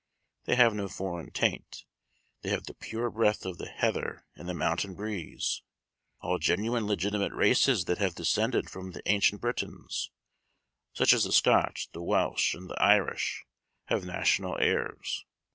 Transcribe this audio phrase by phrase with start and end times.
[0.45, 1.85] They have no foreign taint;
[2.41, 5.61] they have the pure breath of the heather and the mountain breeze.
[6.21, 10.09] All genuine legitimate races that have descended from the ancient Britons;
[10.91, 13.45] such as the Scotch, the Welsh, and the Irish,
[13.89, 15.23] have national airs.